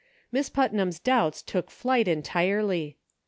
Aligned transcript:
Miss 0.31 0.49
Putnam's 0.49 0.97
doubts 0.99 1.43
took 1.43 1.69
flight 1.69 2.07
entirely. 2.07 2.97